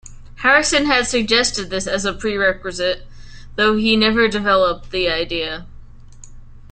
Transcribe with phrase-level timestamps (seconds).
[0.37, 3.05] Harrison had suggested this as a prerequisite,
[3.55, 5.67] though he never developed the idea.